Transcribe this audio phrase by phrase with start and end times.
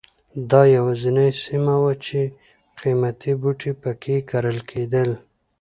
[0.51, 2.19] دا یوازینۍ سیمه وه چې
[2.79, 5.09] قیمتي بوټي په کې کرل کېدل.